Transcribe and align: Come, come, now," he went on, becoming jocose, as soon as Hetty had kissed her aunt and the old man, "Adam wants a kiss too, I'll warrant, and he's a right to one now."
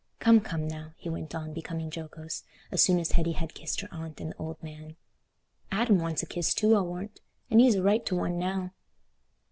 Come, 0.19 0.39
come, 0.41 0.67
now," 0.67 0.95
he 0.97 1.09
went 1.11 1.35
on, 1.35 1.53
becoming 1.53 1.91
jocose, 1.95 2.43
as 2.71 2.81
soon 2.81 2.97
as 2.99 3.11
Hetty 3.11 3.33
had 3.33 3.53
kissed 3.53 3.81
her 3.81 3.87
aunt 3.91 4.19
and 4.19 4.31
the 4.31 4.37
old 4.37 4.57
man, 4.63 4.95
"Adam 5.71 5.99
wants 5.99 6.23
a 6.23 6.25
kiss 6.25 6.55
too, 6.55 6.73
I'll 6.75 6.87
warrant, 6.87 7.21
and 7.51 7.59
he's 7.61 7.75
a 7.75 7.83
right 7.83 8.03
to 8.07 8.15
one 8.15 8.39
now." 8.39 8.71